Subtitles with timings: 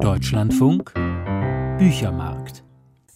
[0.00, 0.94] Deutschlandfunk
[1.78, 2.62] Büchermarkt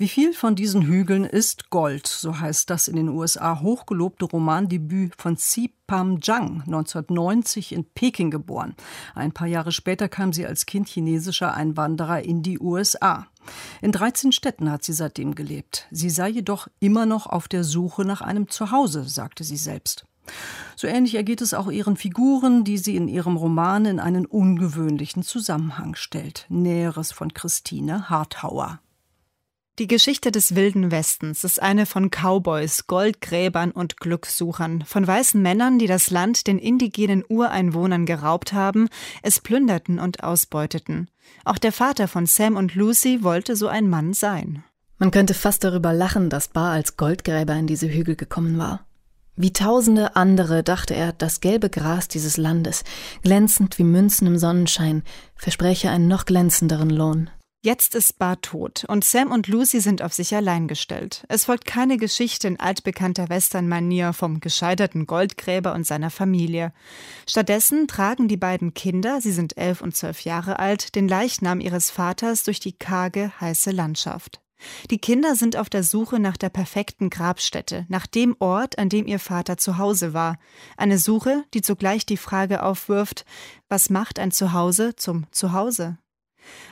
[0.00, 2.06] wie viel von diesen Hügeln ist Gold?
[2.06, 8.30] So heißt das in den USA hochgelobte Romandebüt von Si Pam Zhang, 1990 in Peking
[8.30, 8.74] geboren.
[9.14, 13.26] Ein paar Jahre später kam sie als Kind chinesischer Einwanderer in die USA.
[13.82, 15.86] In 13 Städten hat sie seitdem gelebt.
[15.90, 20.06] Sie sei jedoch immer noch auf der Suche nach einem Zuhause, sagte sie selbst.
[20.76, 25.22] So ähnlich ergeht es auch ihren Figuren, die sie in ihrem Roman in einen ungewöhnlichen
[25.22, 26.46] Zusammenhang stellt.
[26.48, 28.80] Näheres von Christine Harthauer.
[29.80, 35.78] Die Geschichte des Wilden Westens ist eine von Cowboys, Goldgräbern und Glückssuchern, von weißen Männern,
[35.78, 38.90] die das Land den indigenen Ureinwohnern geraubt haben,
[39.22, 41.08] es plünderten und ausbeuteten.
[41.46, 44.64] Auch der Vater von Sam und Lucy wollte so ein Mann sein.
[44.98, 48.84] Man könnte fast darüber lachen, dass Bar als Goldgräber in diese Hügel gekommen war.
[49.42, 52.84] Wie tausende andere dachte er, das gelbe Gras dieses Landes,
[53.22, 55.02] glänzend wie Münzen im Sonnenschein,
[55.34, 57.30] verspreche einen noch glänzenderen Lohn.
[57.64, 61.24] Jetzt ist Bar tot und Sam und Lucy sind auf sich allein gestellt.
[61.28, 66.74] Es folgt keine Geschichte in altbekannter Western-Manier vom gescheiterten Goldgräber und seiner Familie.
[67.26, 71.90] Stattdessen tragen die beiden Kinder, sie sind elf und zwölf Jahre alt, den Leichnam ihres
[71.90, 74.42] Vaters durch die karge, heiße Landschaft.
[74.90, 79.06] Die Kinder sind auf der Suche nach der perfekten Grabstätte, nach dem Ort, an dem
[79.06, 80.38] ihr Vater zu Hause war.
[80.76, 83.24] Eine Suche, die zugleich die Frage aufwirft,
[83.68, 85.98] was macht ein Zuhause zum Zuhause?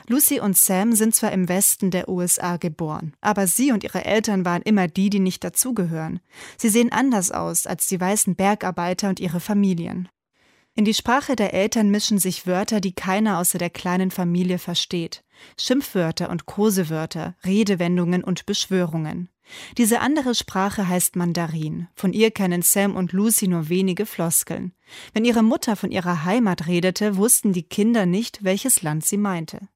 [0.07, 4.43] Lucy und Sam sind zwar im Westen der USA geboren, aber sie und ihre Eltern
[4.45, 6.19] waren immer die, die nicht dazugehören.
[6.57, 10.09] Sie sehen anders aus als die weißen Bergarbeiter und ihre Familien.
[10.75, 15.23] In die Sprache der Eltern mischen sich Wörter, die keiner außer der kleinen Familie versteht.
[15.57, 19.29] Schimpfwörter und Kosewörter, Redewendungen und Beschwörungen.
[19.77, 21.87] Diese andere Sprache heißt Mandarin.
[21.95, 24.73] Von ihr kennen Sam und Lucy nur wenige Floskeln.
[25.13, 29.67] Wenn ihre Mutter von ihrer Heimat redete, wussten die Kinder nicht, welches Land sie meinte.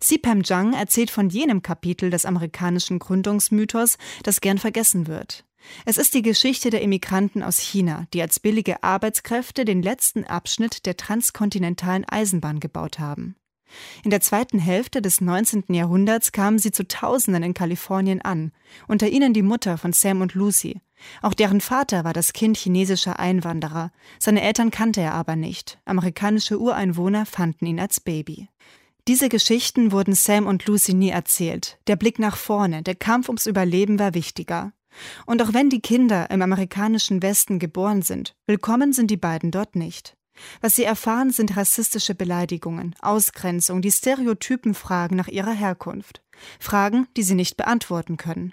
[0.00, 5.44] Sipam Jang erzählt von jenem Kapitel des amerikanischen Gründungsmythos, das gern vergessen wird.
[5.84, 10.86] Es ist die Geschichte der Immigranten aus China, die als billige Arbeitskräfte den letzten Abschnitt
[10.86, 13.34] der transkontinentalen Eisenbahn gebaut haben.
[14.04, 15.64] In der zweiten Hälfte des 19.
[15.68, 18.52] Jahrhunderts kamen sie zu Tausenden in Kalifornien an,
[18.88, 20.80] unter ihnen die Mutter von Sam und Lucy.
[21.22, 26.58] Auch deren Vater war das Kind chinesischer Einwanderer, seine Eltern kannte er aber nicht, amerikanische
[26.58, 28.48] Ureinwohner fanden ihn als Baby.
[29.08, 31.78] Diese Geschichten wurden Sam und Lucy nie erzählt.
[31.86, 34.72] Der Blick nach vorne, der Kampf ums Überleben war wichtiger.
[35.26, 39.76] Und auch wenn die Kinder im amerikanischen Westen geboren sind, willkommen sind die beiden dort
[39.76, 40.16] nicht.
[40.60, 46.22] Was sie erfahren, sind rassistische Beleidigungen, Ausgrenzung, die stereotypen Fragen nach ihrer Herkunft.
[46.60, 48.52] Fragen, die sie nicht beantworten können.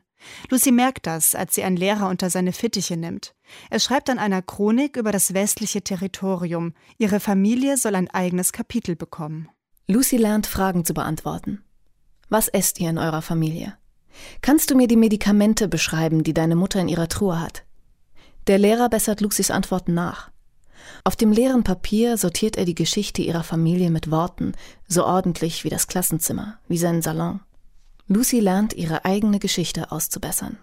[0.49, 3.35] Lucy merkt das, als sie einen Lehrer unter seine Fittiche nimmt.
[3.69, 6.73] Er schreibt an einer Chronik über das westliche Territorium.
[6.97, 9.50] Ihre Familie soll ein eigenes Kapitel bekommen.
[9.88, 11.63] Lucy lernt Fragen zu beantworten.
[12.29, 13.77] Was esst ihr in eurer Familie?
[14.41, 17.65] Kannst du mir die Medikamente beschreiben, die deine Mutter in ihrer Truhe hat?
[18.47, 20.31] Der Lehrer bessert Lucys Antworten nach.
[21.03, 24.53] Auf dem leeren Papier sortiert er die Geschichte ihrer Familie mit Worten,
[24.88, 27.39] so ordentlich wie das Klassenzimmer, wie sein Salon.
[28.07, 30.57] Lucy lernt, ihre eigene Geschichte auszubessern.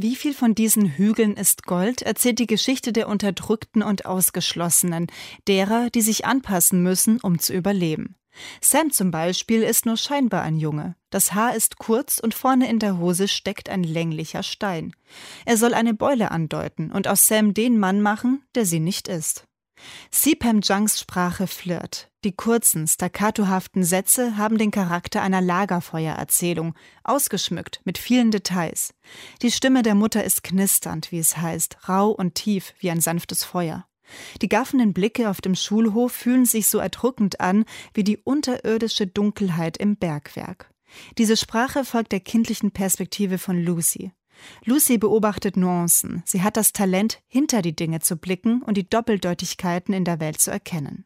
[0.00, 5.08] Wie viel von diesen Hügeln ist Gold, erzählt die Geschichte der Unterdrückten und Ausgeschlossenen,
[5.48, 8.14] derer, die sich anpassen müssen, um zu überleben.
[8.60, 10.96] Sam zum Beispiel ist nur scheinbar ein Junge.
[11.10, 14.94] Das Haar ist kurz und vorne in der Hose steckt ein länglicher Stein.
[15.44, 19.44] Er soll eine Beule andeuten und aus Sam den Mann machen, der sie nicht ist.
[20.10, 22.10] Sipam Jungs Sprache flirt.
[22.24, 26.74] Die kurzen, staccatohaften Sätze haben den Charakter einer Lagerfeuererzählung,
[27.04, 28.92] ausgeschmückt mit vielen Details.
[29.42, 33.44] Die Stimme der Mutter ist knisternd, wie es heißt, rau und tief wie ein sanftes
[33.44, 33.86] Feuer.
[34.42, 37.64] Die gaffenden Blicke auf dem Schulhof fühlen sich so erdrückend an
[37.94, 40.70] wie die unterirdische Dunkelheit im Bergwerk.
[41.18, 44.12] Diese Sprache folgt der kindlichen Perspektive von Lucy.
[44.64, 46.22] Lucy beobachtet Nuancen.
[46.24, 50.40] Sie hat das Talent, hinter die Dinge zu blicken und die Doppeldeutigkeiten in der Welt
[50.40, 51.04] zu erkennen.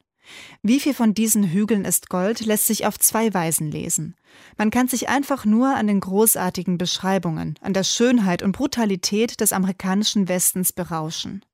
[0.63, 4.15] Wie viel von diesen Hügeln ist Gold, lässt sich auf zwei Weisen lesen.
[4.57, 9.53] Man kann sich einfach nur an den großartigen Beschreibungen, an der Schönheit und Brutalität des
[9.53, 11.45] amerikanischen Westens berauschen.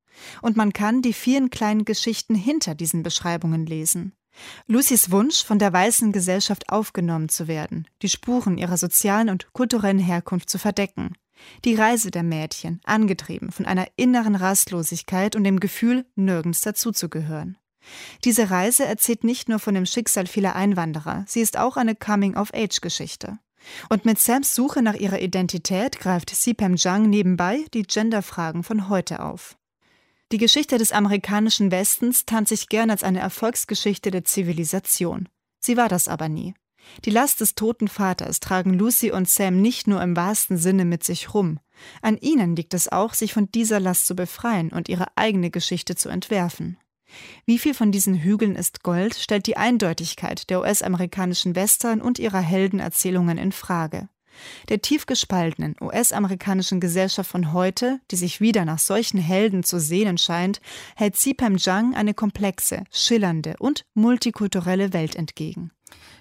[0.42, 4.12] Und man kann die vielen kleinen Geschichten hinter diesen Beschreibungen lesen.
[4.66, 9.98] Lucys Wunsch, von der weißen Gesellschaft aufgenommen zu werden, die Spuren ihrer sozialen und kulturellen
[9.98, 11.14] Herkunft zu verdecken.
[11.64, 17.56] Die Reise der Mädchen, angetrieben von einer inneren Rastlosigkeit und dem Gefühl, nirgends dazuzugehören.
[18.24, 23.38] Diese Reise erzählt nicht nur von dem Schicksal vieler Einwanderer, sie ist auch eine Coming-of-Age-Geschichte.
[23.88, 29.20] Und mit Sams Suche nach ihrer Identität greift Sipam Jang nebenbei die Genderfragen von heute
[29.20, 29.57] auf.
[30.30, 35.26] Die Geschichte des amerikanischen Westens tarnt sich gern als eine Erfolgsgeschichte der Zivilisation.
[35.58, 36.54] Sie war das aber nie.
[37.06, 41.02] Die Last des toten Vaters tragen Lucy und Sam nicht nur im wahrsten Sinne mit
[41.02, 41.60] sich rum.
[42.02, 45.96] An ihnen liegt es auch, sich von dieser Last zu befreien und ihre eigene Geschichte
[45.96, 46.78] zu entwerfen.
[47.46, 52.40] Wie viel von diesen Hügeln ist Gold, stellt die Eindeutigkeit der US-amerikanischen Western und ihrer
[52.40, 54.10] Heldenerzählungen in Frage.
[54.68, 60.18] Der tief gespaltenen US-amerikanischen Gesellschaft von heute, die sich wieder nach solchen Helden zu sehnen
[60.18, 60.60] scheint,
[60.96, 65.70] hält Sipam Jang eine komplexe, schillernde und multikulturelle Welt entgegen.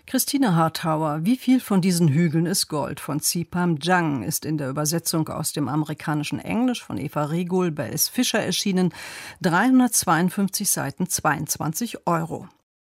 [0.06, 4.70] Christine Harthauer, wie viel von diesen Hügeln ist Gold von Zipam Jang ist in der
[4.70, 8.08] Übersetzung aus dem amerikanischen Englisch von Eva Regul bei S.
[8.08, 8.94] Fischer erschienen.
[9.42, 12.48] 352 Seiten, 22 Euro.